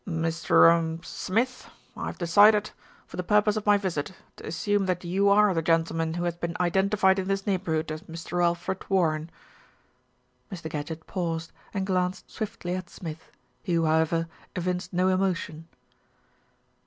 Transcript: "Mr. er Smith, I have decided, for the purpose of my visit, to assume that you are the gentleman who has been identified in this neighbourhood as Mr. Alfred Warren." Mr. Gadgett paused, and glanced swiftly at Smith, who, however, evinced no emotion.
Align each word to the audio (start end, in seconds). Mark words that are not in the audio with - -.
"Mr. 0.07 0.65
er 0.65 0.99
Smith, 1.03 1.69
I 1.95 2.07
have 2.07 2.17
decided, 2.17 2.71
for 3.05 3.17
the 3.17 3.23
purpose 3.23 3.55
of 3.55 3.67
my 3.67 3.77
visit, 3.77 4.13
to 4.37 4.47
assume 4.47 4.87
that 4.87 5.03
you 5.05 5.29
are 5.29 5.53
the 5.53 5.61
gentleman 5.61 6.15
who 6.15 6.23
has 6.23 6.35
been 6.37 6.57
identified 6.59 7.19
in 7.19 7.27
this 7.27 7.45
neighbourhood 7.45 7.91
as 7.91 8.01
Mr. 8.09 8.43
Alfred 8.43 8.89
Warren." 8.89 9.29
Mr. 10.51 10.71
Gadgett 10.71 11.05
paused, 11.05 11.51
and 11.71 11.85
glanced 11.85 12.31
swiftly 12.31 12.73
at 12.73 12.89
Smith, 12.89 13.29
who, 13.65 13.85
however, 13.85 14.27
evinced 14.55 14.91
no 14.91 15.07
emotion. 15.07 15.67